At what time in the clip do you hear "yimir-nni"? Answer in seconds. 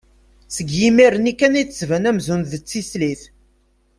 0.79-1.33